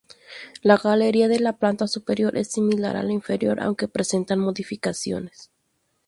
[0.63, 5.51] La galería de la planta superior es similar a la inferior aunque presenta modificaciones.